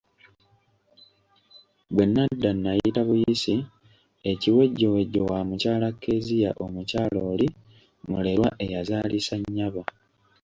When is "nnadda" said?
2.07-2.49